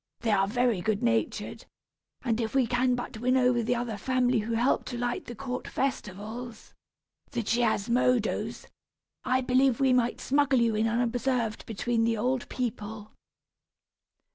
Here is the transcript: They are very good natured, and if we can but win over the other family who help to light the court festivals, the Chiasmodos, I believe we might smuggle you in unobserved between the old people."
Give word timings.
They 0.21 0.31
are 0.31 0.47
very 0.47 0.81
good 0.81 1.03
natured, 1.03 1.65
and 2.23 2.41
if 2.41 2.55
we 2.55 2.65
can 2.65 2.95
but 2.95 3.19
win 3.19 3.37
over 3.37 3.61
the 3.61 3.75
other 3.75 3.97
family 3.97 4.39
who 4.39 4.55
help 4.55 4.83
to 4.85 4.97
light 4.97 5.25
the 5.25 5.35
court 5.35 5.67
festivals, 5.67 6.73
the 7.29 7.43
Chiasmodos, 7.43 8.65
I 9.23 9.41
believe 9.41 9.79
we 9.79 9.93
might 9.93 10.19
smuggle 10.19 10.59
you 10.59 10.73
in 10.73 10.87
unobserved 10.87 11.67
between 11.67 12.03
the 12.03 12.17
old 12.17 12.49
people." 12.49 13.11